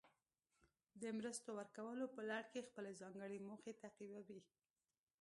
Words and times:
د 1.01 1.03
مرستو 1.17 1.49
ورکولو 1.59 2.05
په 2.15 2.21
لړ 2.29 2.43
کې 2.51 2.67
خپلې 2.67 2.91
ځانګړې 3.01 3.37
موخې 3.47 3.71
تعقیبوي. 3.81 4.39